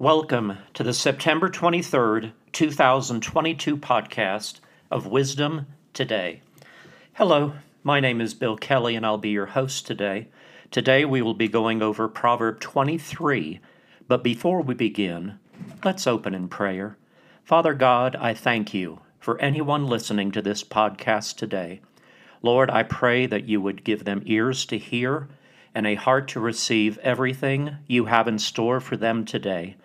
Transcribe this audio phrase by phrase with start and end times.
[0.00, 6.40] Welcome to the September 23rd, 2022 podcast of Wisdom Today.
[7.12, 7.52] Hello,
[7.84, 10.28] my name is Bill Kelley and I'll be your host today.
[10.70, 13.60] Today we will be going over Proverb 23,
[14.08, 15.38] but before we begin,
[15.84, 16.96] let's open in prayer.
[17.44, 21.82] Father God, I thank you for anyone listening to this podcast today.
[22.40, 25.28] Lord, I pray that you would give them ears to hear
[25.74, 29.76] and a heart to receive everything you have in store for them today.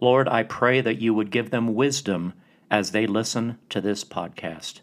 [0.00, 2.34] Lord, I pray that you would give them wisdom
[2.70, 4.80] as they listen to this podcast.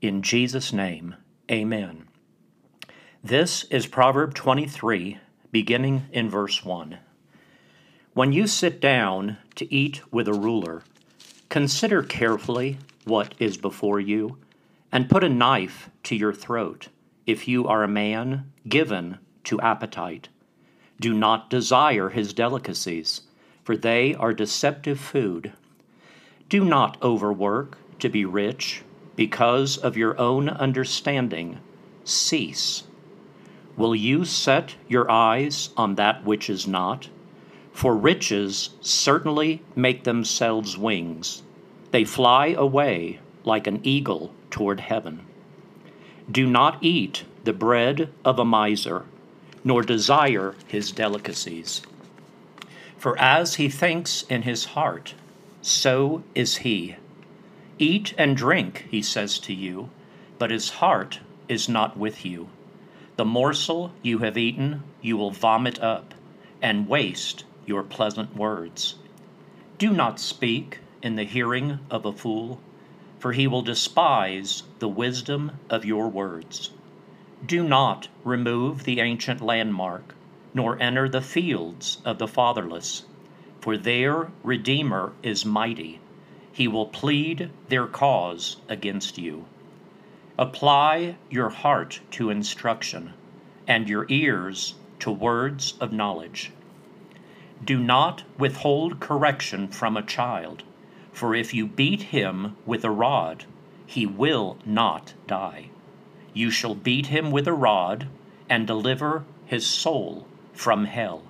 [0.00, 1.16] In Jesus' name,
[1.50, 2.06] amen.
[3.22, 5.18] This is Proverb 23,
[5.50, 6.98] beginning in verse 1.
[8.12, 10.84] When you sit down to eat with a ruler,
[11.48, 14.38] consider carefully what is before you,
[14.92, 16.88] and put a knife to your throat
[17.26, 20.28] if you are a man given to appetite.
[21.00, 23.22] Do not desire his delicacies,
[23.64, 25.52] for they are deceptive food.
[26.48, 28.82] Do not overwork to be rich,
[29.16, 31.58] because of your own understanding.
[32.04, 32.84] Cease.
[33.76, 37.08] Will you set your eyes on that which is not?
[37.72, 41.42] For riches certainly make themselves wings.
[41.90, 45.20] They fly away like an eagle toward heaven.
[46.30, 49.04] Do not eat the bread of a miser
[49.64, 51.82] nor desire his delicacies.
[53.04, 55.12] For as he thinks in his heart,
[55.60, 56.96] so is he.
[57.78, 59.90] Eat and drink, he says to you,
[60.38, 62.48] but his heart is not with you.
[63.16, 66.14] The morsel you have eaten you will vomit up,
[66.62, 68.94] and waste your pleasant words.
[69.76, 72.58] Do not speak in the hearing of a fool,
[73.18, 76.70] for he will despise the wisdom of your words.
[77.44, 80.14] Do not remove the ancient landmark,
[80.54, 83.04] nor enter the fields of the fatherless,
[83.60, 86.00] for their Redeemer is mighty.
[86.52, 89.46] He will plead their cause against you.
[90.38, 93.12] Apply your heart to instruction,
[93.66, 96.52] and your ears to words of knowledge.
[97.64, 100.62] Do not withhold correction from a child,
[101.12, 103.44] for if you beat him with a rod,
[103.86, 105.70] he will not die.
[106.32, 108.06] You shall beat him with a rod,
[108.48, 111.22] and deliver his soul from hell.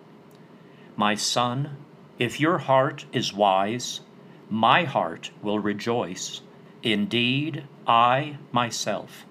[0.96, 1.76] My son,
[2.18, 4.00] if your heart is wise,
[4.48, 6.42] my heart will rejoice.
[6.82, 9.26] Indeed, I myself.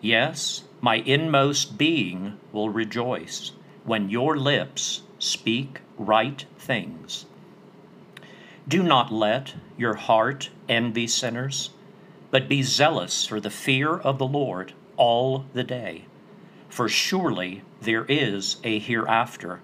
[0.00, 3.52] Yes, my inmost being will rejoice
[3.84, 7.26] when your lips speak right things.
[8.68, 11.70] Do not let your heart envy sinners,
[12.30, 16.06] but be zealous for the fear of the Lord all the day.
[16.68, 19.60] For surely there is a hereafter,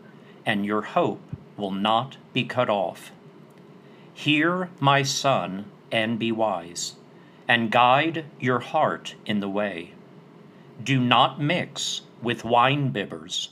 [0.46, 1.22] and your hope
[1.56, 3.12] will not be cut off.
[4.14, 6.94] Hear, my son, and be wise,
[7.46, 9.92] and guide your heart in the way.
[10.82, 13.48] Do not mix with wine-bibbers,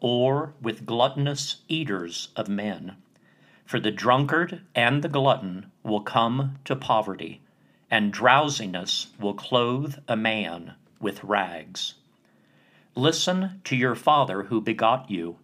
[0.00, 2.96] or with gluttonous eaters of men.
[3.64, 7.40] For the drunkard and the glutton will come to poverty,
[7.90, 11.94] and drowsiness will clothe a man with rags.
[12.96, 15.36] Listen to your father who begot you,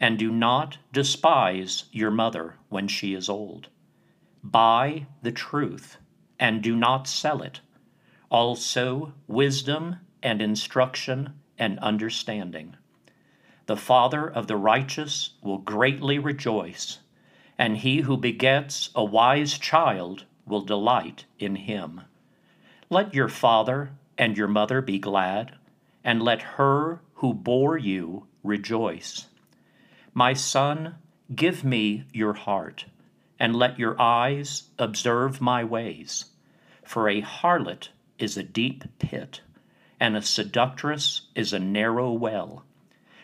[0.00, 3.68] and do not despise your mother when she is old.
[4.42, 5.98] Buy the truth,
[6.38, 7.60] and do not sell it,
[8.30, 12.76] also wisdom and instruction and understanding.
[13.66, 17.00] The father of the righteous will greatly rejoice,
[17.58, 22.02] and he who begets a wise child will delight in him.
[22.88, 25.56] Let your father and your mother be glad,
[26.06, 29.26] and let her who bore you rejoice.
[30.14, 30.94] My son,
[31.34, 32.84] give me your heart,
[33.40, 36.26] and let your eyes observe my ways.
[36.84, 37.88] For a harlot
[38.20, 39.40] is a deep pit,
[39.98, 42.64] and a seductress is a narrow well.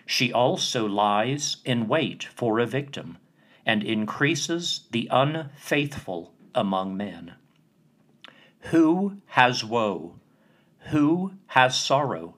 [0.05, 3.19] She also lies in wait for a victim,
[3.65, 7.35] and increases the unfaithful among men.
[8.73, 10.17] Who has woe?
[10.91, 12.35] Who has sorrow?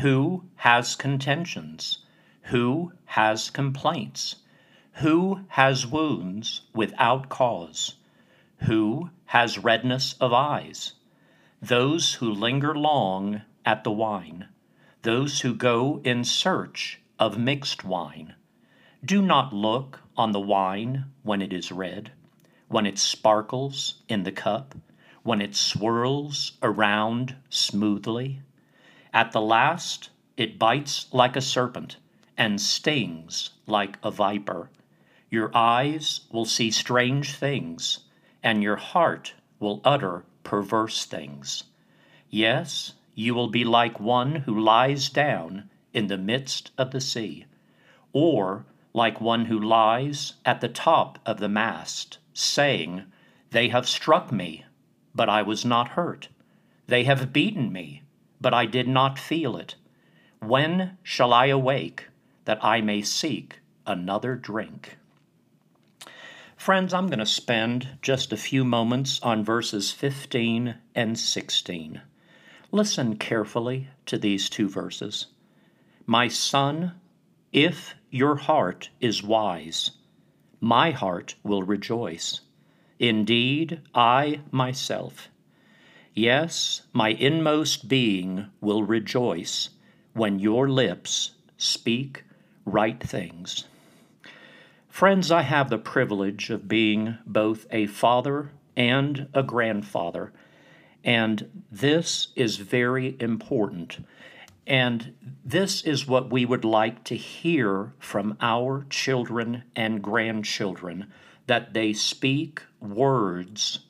[0.00, 1.98] Who has contentions?
[2.44, 4.36] Who has complaints?
[4.94, 7.94] Who has wounds without cause?
[8.66, 10.94] Who has redness of eyes?
[11.60, 14.48] Those who linger long at the wine,
[15.02, 18.34] those who go in search of mixed wine.
[19.04, 22.12] Do not look on the wine when it is red,
[22.68, 24.74] when it sparkles in the cup
[25.24, 28.42] when it swirls around smoothly.
[29.14, 31.98] At the last, it bites like a serpent
[32.36, 34.70] and stings like a viper.
[35.30, 38.00] Your eyes will see strange things,
[38.42, 41.62] and your heart will utter perverse things.
[42.28, 47.46] Yes, you will be like one who lies down in the midst of the sea,
[48.12, 53.04] or like one who lies at the top of the mast, saying,
[53.52, 54.64] They have struck me,
[55.14, 56.30] but I was not hurt.
[56.88, 58.02] They have beaten me,
[58.44, 59.74] but I did not feel it.
[60.38, 62.08] When shall I awake,
[62.44, 64.98] that I may seek another drink?
[66.54, 72.02] Friends, I'm going to spend just a few moments on verses 15 and 16.
[72.70, 75.28] Listen carefully to these two verses.
[76.04, 76.92] My son,
[77.50, 79.92] if your heart is wise,
[80.60, 82.42] my heart will rejoice.
[82.98, 85.30] Indeed, I myself,
[86.14, 89.70] yes, my inmost being will rejoice
[90.12, 92.24] when your lips speak
[92.64, 93.64] right things.
[94.88, 100.32] Friends, I have the privilege of being both a father and a grandfather,
[101.02, 104.06] and this is very important.
[104.66, 105.14] And
[105.44, 111.12] this is what we would like to hear from our children and grandchildren
[111.46, 113.80] that they speak words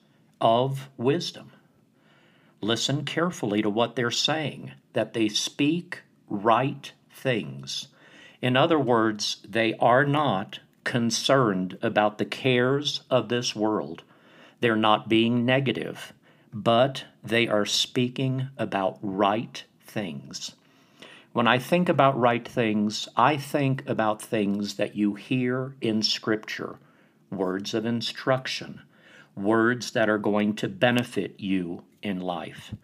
[0.40, 1.52] of wisdom.
[2.64, 6.00] Listen carefully to what they're saying, that they speak
[6.30, 7.88] right things.
[8.40, 14.02] In other words, they are not concerned about the cares of this world.
[14.60, 16.14] They're not being negative,
[16.54, 20.54] but they are speaking about right things.
[21.34, 26.78] When I think about right things, I think about things that you hear in Scripture
[27.30, 28.80] words of instruction,
[29.36, 32.74] words that are going to benefit you in life.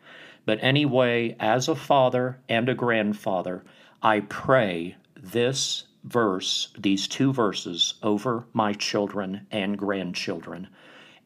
[0.45, 3.63] But anyway, as a father and a grandfather,
[4.03, 10.69] I pray this verse, these two verses, over my children and grandchildren.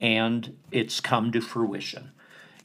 [0.00, 2.10] And it's come to fruition.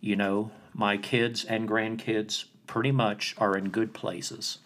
[0.02, 4.58] You know, my kids and grandkids pretty much are in good places.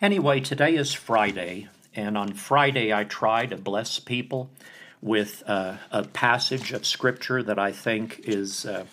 [0.00, 4.50] Anyway, today is Friday, and on Friday I try to bless people
[5.00, 8.84] with uh, a passage of Scripture that I think is, uh,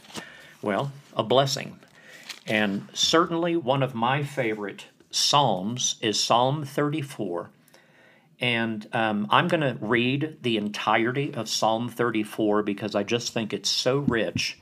[0.61, 1.79] well, a blessing.
[2.47, 7.49] And certainly one of my favorite Psalms is Psalm 34.
[8.41, 13.53] And um, I'm going to read the entirety of Psalm 34 because I just think
[13.53, 14.57] it's so rich.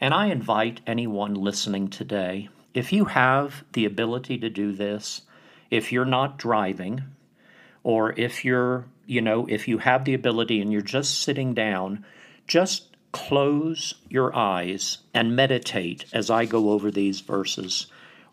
[0.00, 5.22] And I invite anyone listening today, if you have the ability to do this,
[5.70, 7.02] if you're not driving,
[7.82, 12.04] or if you're, you know, if you have the ability and you're just sitting down,
[12.46, 17.86] just close your eyes and meditate as I go over these verses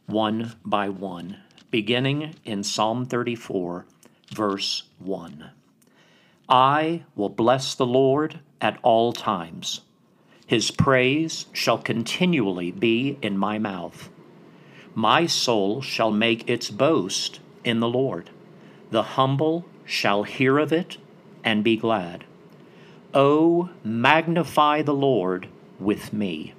[0.05, 1.37] one by one
[1.75, 3.85] beginning in Psalm 34,
[4.33, 5.51] verse 1.
[6.47, 9.81] I will bless the Lord at all times.
[10.47, 14.09] His praise shall continually be in my mouth.
[14.93, 18.29] My soul shall make its boast in the Lord.
[18.91, 20.97] The humble shall hear of it
[21.43, 22.23] and be glad.
[23.17, 25.47] O magnify the Lord
[25.79, 26.53] with me,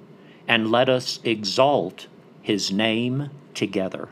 [0.47, 2.07] and let us exalt
[2.41, 4.09] his name together.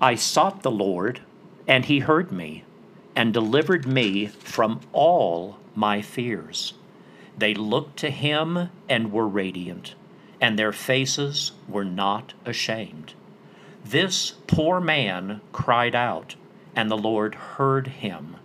[0.00, 1.22] I sought the Lord,
[1.66, 2.62] and he heard me,
[3.16, 6.74] and delivered me from all my fears.
[7.36, 9.96] They looked to him and were radiant,
[10.40, 13.14] and their faces were not ashamed.
[13.84, 16.36] This poor man cried out,
[16.76, 18.36] and the Lord heard him,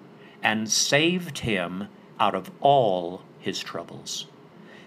[0.41, 1.87] and saved him
[2.21, 4.27] out of all his troubles.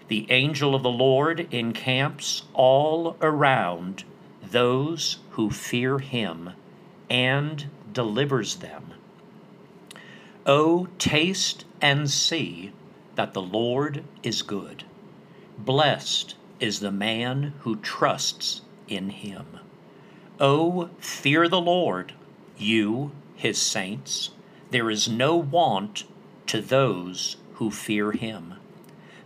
[0.07, 4.05] The angel of the Lord encamps all around
[4.41, 6.51] those who fear him
[7.09, 8.93] and delivers them.
[10.45, 12.71] Oh, taste and see
[13.15, 14.85] that the Lord is good.
[15.57, 19.59] Blessed is the man who trusts in him.
[20.39, 22.13] Oh, fear the Lord,
[22.57, 24.29] you, his saints.
[24.71, 26.05] There is no want
[26.47, 28.55] to those who fear him.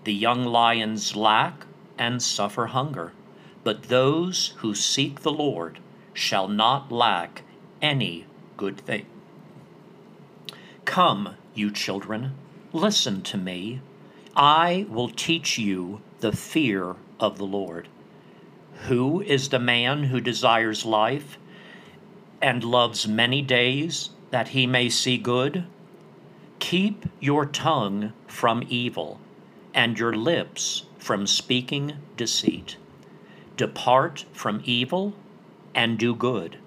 [0.03, 1.65] The young lions lack
[1.97, 3.11] and suffer hunger
[3.63, 5.79] but those who seek the Lord
[6.13, 7.43] shall not lack
[7.81, 8.25] any
[8.57, 9.05] good thing.
[10.85, 12.33] Come, you children,
[12.73, 13.81] listen to me.
[14.35, 17.87] I will teach you the fear of the Lord.
[18.87, 21.37] Who is the man who desires life
[22.41, 25.65] and loves many days that he may see good?
[26.59, 29.19] Keep your tongue from evil
[29.73, 32.77] and your lips from speaking deceit.
[33.57, 35.13] Depart from evil
[35.73, 36.57] and do good.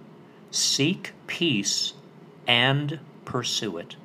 [0.51, 1.93] Seek peace
[2.47, 3.97] and pursue it.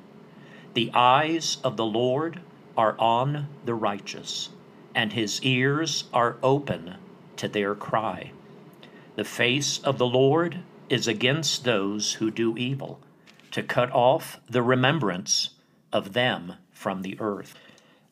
[0.74, 2.40] The eyes of the Lord
[2.76, 4.50] are on the righteous,
[4.94, 6.96] and his ears are open
[7.36, 8.32] to their cry.
[9.16, 13.00] The face of the Lord is against those who do evil,
[13.50, 15.50] to cut off the remembrance
[15.92, 17.54] of them from the earth.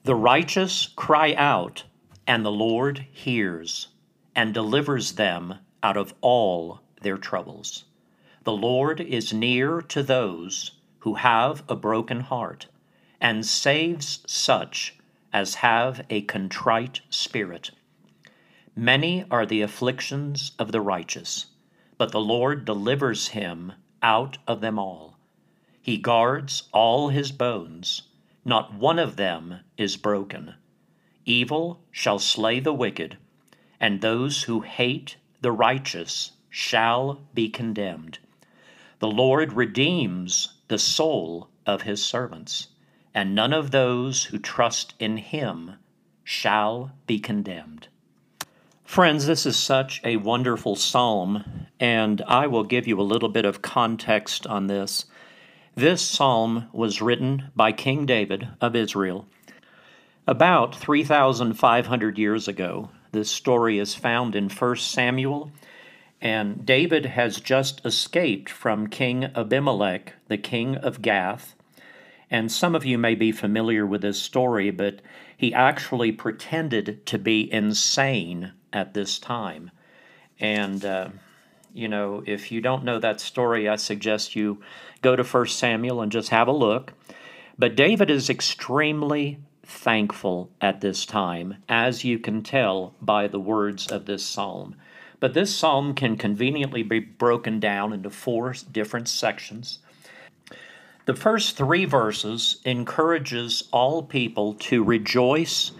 [0.05, 1.85] The righteous cry out,
[2.27, 3.89] and the Lord hears,
[4.35, 7.85] and delivers them out of all their troubles.
[8.45, 12.67] The Lord is near to those who have a broken heart,
[13.21, 14.95] and saves such
[15.33, 17.71] as have a contrite spirit.
[18.75, 21.47] Many are the afflictions of the righteous,
[21.99, 25.16] but the Lord delivers him out of them all.
[25.87, 28.03] He guards all his bones,
[28.45, 30.55] not one of them is broken.
[31.25, 33.19] Evil shall slay the wicked,
[33.79, 38.19] and those who hate the righteous shall be condemned.
[38.99, 42.67] The Lord redeems the soul of his servants,
[43.15, 45.75] and none of those who trust in him
[46.25, 47.87] shall be condemned.
[48.83, 53.45] Friends, this is such a wonderful psalm, and I will give you a little bit
[53.45, 55.05] of context on this.
[55.77, 59.27] This psalm was written by King David of Israel
[60.27, 62.89] about 3,500 years ago.
[63.13, 65.53] This story is found in 1 Samuel
[66.19, 71.55] and David has just escaped from King Abimelech, the king of Gath.
[72.31, 75.03] And some of you may be familiar with this story, but
[75.37, 79.71] he actually pretended to be insane at this time.
[80.41, 81.09] And, uh,
[81.77, 84.63] you know, if you don't know that story, I suggest you
[85.03, 86.95] go to 1 Samuel and just have a look.
[87.59, 93.87] But David is extremely thankful at this time, as you can tell by the words
[93.89, 94.77] of this psalm.
[95.21, 99.81] But this psalm can conveniently be broken down into four different sections.
[101.05, 105.73] The first three verses encourages all people to rejoice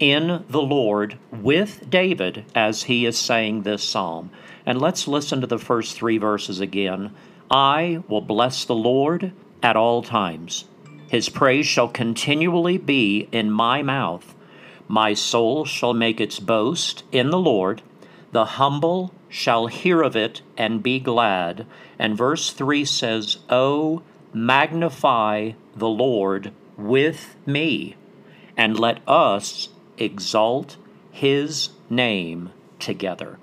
[0.00, 4.30] in the Lord with David as he is saying this psalm.
[4.64, 7.14] And let's listen to the first three verses again.
[7.50, 10.66] I will bless the Lord at all times.
[11.08, 14.34] His praise shall continually be in my mouth.
[14.86, 17.82] My soul shall make its boast in the Lord.
[18.32, 21.66] The humble shall hear of it and be glad.
[21.98, 24.02] And verse 3 says, Oh,
[24.32, 27.96] magnify the Lord with me,
[28.56, 30.76] and let us exalt
[31.10, 33.38] his name together.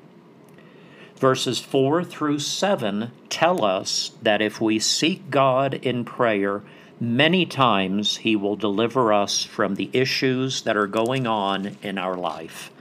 [1.17, 6.61] Verses 4 through 7 tell us that if we seek God in prayer,
[6.99, 12.15] many times he will deliver us from the issues that are going on in our
[12.15, 12.71] life.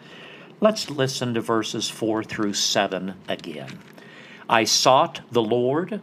[0.61, 3.79] Let's listen to verses 4 through 7 again.
[4.49, 6.01] I sought the Lord,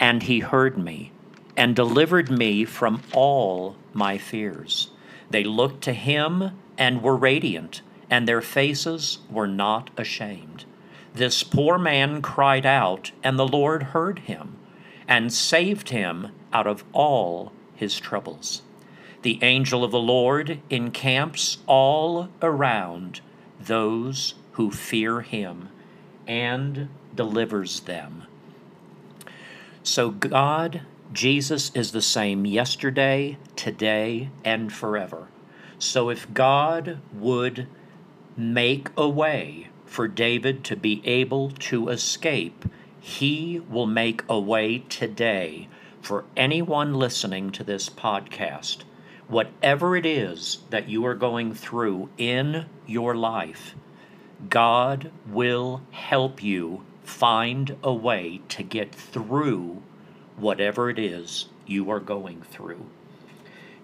[0.00, 1.12] and he heard me,
[1.56, 4.90] and delivered me from all my fears.
[5.30, 10.64] They looked to him and were radiant, and their faces were not ashamed.
[11.14, 14.56] This poor man cried out, and the Lord heard him,
[15.06, 18.62] and saved him out of all his troubles.
[19.22, 23.20] The angel of the Lord encamps all around
[23.60, 25.68] those who fear him
[26.26, 28.24] and delivers them.
[29.82, 35.28] So, God, Jesus is the same yesterday, today, and forever.
[35.78, 37.66] So, if God would
[38.36, 42.64] make a way for David to be able to escape,
[43.00, 45.68] he will make a way today
[46.00, 48.84] for anyone listening to this podcast
[49.28, 53.74] whatever it is that you are going through in your life,
[54.48, 59.82] God will help you find a way to get through
[60.36, 62.86] whatever it is you are going through.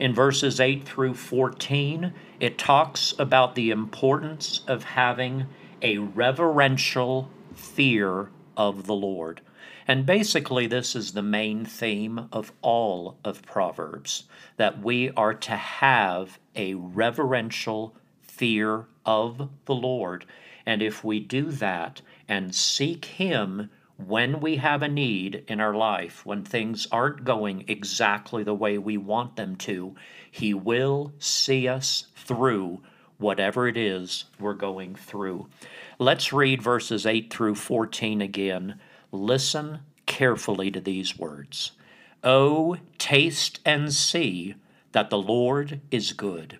[0.00, 5.44] In verses 8 through 14, it talks about the importance of having
[5.82, 9.42] a reverential fear of the Lord.
[9.86, 14.24] And basically, this is the main theme of all of Proverbs
[14.56, 20.24] that we are to have a reverential fear of the Lord.
[20.64, 23.68] And if we do that and seek Him
[24.06, 28.78] when we have a need in our life, when things aren't going exactly the way
[28.78, 29.94] we want them to,
[30.30, 32.80] He will see us through
[33.18, 35.48] whatever it is we're going through.
[35.98, 38.80] Let's read verses 8 through 14 again.
[39.12, 41.72] Listen carefully to these words.
[42.24, 44.54] Oh, taste and see
[44.92, 46.58] that the Lord is good.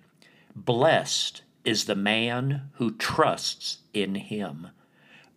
[0.55, 4.67] Blessed is the man who trusts in him.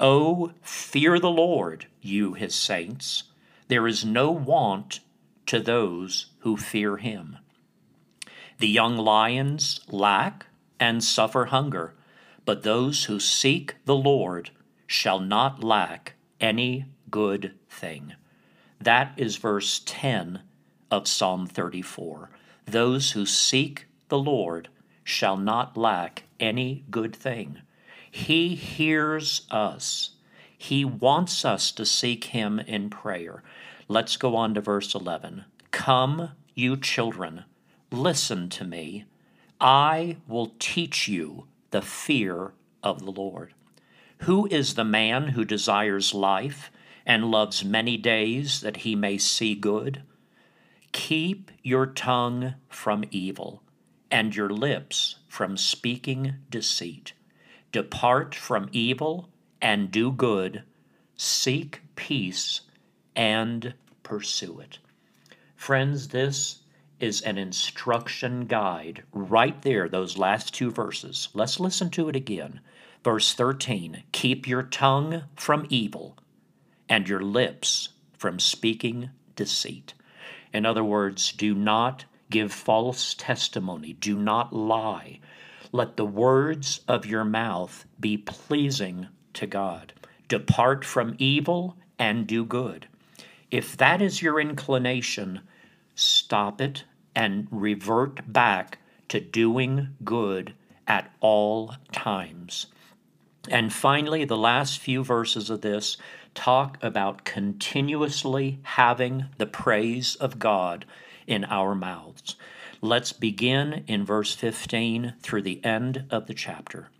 [0.00, 3.24] Oh, fear the Lord, you his saints.
[3.68, 5.00] There is no want
[5.46, 7.38] to those who fear him.
[8.58, 10.46] The young lions lack
[10.80, 11.94] and suffer hunger,
[12.44, 14.50] but those who seek the Lord
[14.86, 18.14] shall not lack any good thing.
[18.80, 20.40] That is verse 10
[20.90, 22.30] of Psalm 34.
[22.66, 24.68] Those who seek the Lord
[25.04, 27.62] shall not lack any good thing.
[28.14, 30.10] He hears us.
[30.56, 33.42] He wants us to seek Him in prayer.
[33.88, 35.46] Let's go on to verse 11.
[35.72, 37.42] Come, you children,
[37.90, 39.06] listen to me.
[39.60, 42.52] I will teach you the fear
[42.84, 43.52] of the Lord.
[44.18, 46.70] Who is the man who desires life
[47.04, 50.04] and loves many days that he may see good?
[50.92, 53.64] Keep your tongue from evil
[54.08, 57.12] and your lips from speaking deceit.
[57.74, 59.28] Depart from evil
[59.60, 60.62] and do good.
[61.16, 62.60] Seek peace
[63.16, 64.78] and pursue it.
[65.56, 66.60] Friends, this
[67.00, 71.30] is an instruction guide right there, those last two verses.
[71.34, 72.60] Let's listen to it again.
[73.02, 76.16] Verse 13 Keep your tongue from evil
[76.88, 79.94] and your lips from speaking deceit.
[80.52, 85.18] In other words, do not give false testimony, do not lie.
[85.74, 89.92] Let the words of your mouth be pleasing to God.
[90.28, 92.86] Depart from evil and do good.
[93.50, 95.40] If that is your inclination,
[95.96, 98.78] stop it and revert back
[99.08, 100.54] to doing good
[100.86, 102.66] at all times.
[103.48, 105.96] And finally, the last few verses of this
[106.36, 110.84] talk about continuously having the praise of God
[111.26, 112.36] in our mouths.
[112.84, 116.90] Let's begin in verse 15 through the end of the chapter.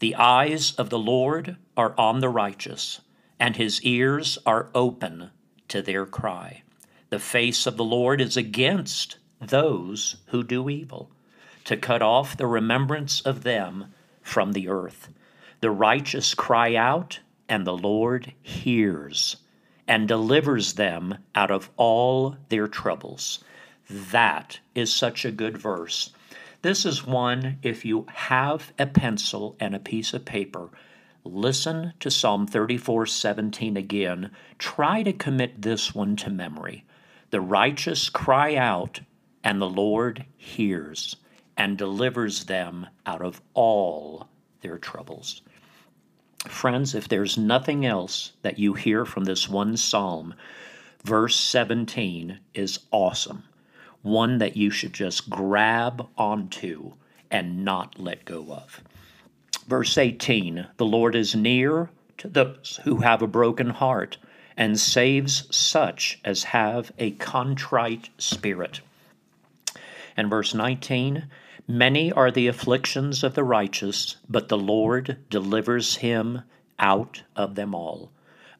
[0.00, 3.02] The eyes of the Lord are on the righteous,
[3.38, 5.30] and his ears are open
[5.68, 6.64] to their cry.
[7.10, 11.08] The face of the Lord is against those who do evil,
[11.66, 15.08] to cut off the remembrance of them from the earth.
[15.60, 19.36] The righteous cry out, and the Lord hears
[19.86, 23.38] and delivers them out of all their troubles.
[23.90, 26.10] That is such a good verse.
[26.60, 30.68] This is one, if you have a pencil and a piece of paper,
[31.24, 34.30] listen to Psalm 34 17 again.
[34.58, 36.84] Try to commit this one to memory.
[37.30, 39.00] The righteous cry out,
[39.42, 41.16] and the Lord hears
[41.56, 44.28] and delivers them out of all
[44.60, 45.40] their troubles.
[46.46, 50.34] Friends, if there's nothing else that you hear from this one psalm,
[51.04, 53.44] verse 17 is awesome.
[54.08, 56.92] One that you should just grab onto
[57.30, 58.82] and not let go of.
[59.66, 64.16] Verse 18 The Lord is near to those who have a broken heart
[64.56, 68.80] and saves such as have a contrite spirit.
[70.16, 71.26] And verse 19
[71.68, 76.44] Many are the afflictions of the righteous, but the Lord delivers him
[76.78, 78.10] out of them all.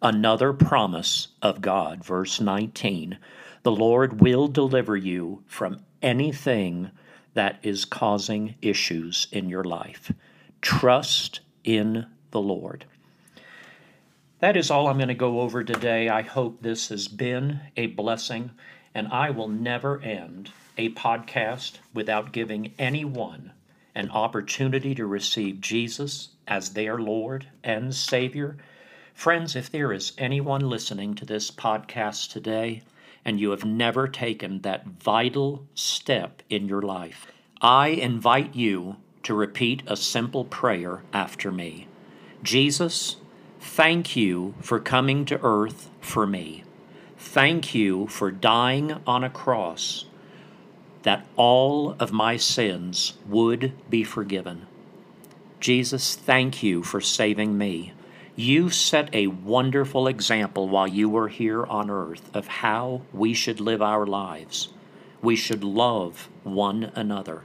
[0.02, 3.16] Another promise of God, verse 19
[3.62, 6.90] The Lord will deliver you from anything
[7.34, 10.12] that is causing issues in your life.
[10.60, 12.84] Trust in the Lord.
[14.40, 16.08] That is all I'm going to go over today.
[16.08, 18.52] I hope this has been a blessing,
[18.94, 23.52] and I will never end a podcast without giving anyone
[23.96, 28.56] an opportunity to receive Jesus as their Lord and Savior.
[29.12, 32.82] Friends, if there is anyone listening to this podcast today
[33.24, 37.26] and you have never taken that vital step in your life,
[37.60, 41.86] I invite you to repeat a simple prayer after me.
[42.42, 43.16] Jesus,
[43.60, 46.64] thank you for coming to earth for me.
[47.18, 50.06] Thank you for dying on a cross
[51.02, 54.66] that all of my sins would be forgiven.
[55.60, 57.92] Jesus, thank you for saving me.
[58.40, 63.58] You set a wonderful example while you were here on earth of how we should
[63.58, 64.68] live our lives.
[65.20, 67.42] We should love one another.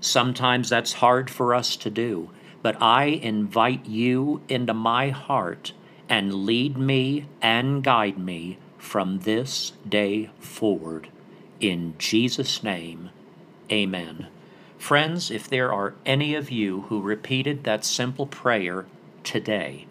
[0.00, 2.30] Sometimes that's hard for us to do,
[2.62, 5.72] but I invite you into my heart
[6.08, 11.08] and lead me and guide me from this day forward.
[11.58, 13.10] In Jesus' name,
[13.68, 14.28] amen.
[14.78, 18.86] Friends, if there are any of you who repeated that simple prayer
[19.24, 19.86] today,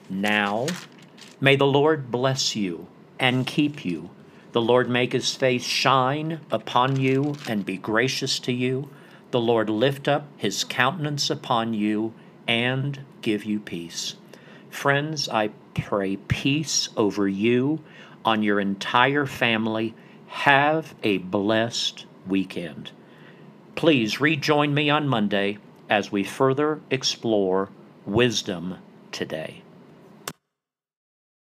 [0.09, 0.67] Now,
[1.41, 2.87] may the Lord bless you
[3.19, 4.09] and keep you.
[4.53, 8.89] The Lord make his face shine upon you and be gracious to you.
[9.31, 12.13] The Lord lift up his countenance upon you
[12.49, 14.17] and give you peace.
[14.71, 17.81] Friends, I pray peace over you,
[18.25, 19.95] on your entire family.
[20.29, 22.93] Have a blessed weekend.
[23.75, 27.69] Please rejoin me on Monday as we further explore
[28.07, 28.77] wisdom
[29.11, 29.63] today.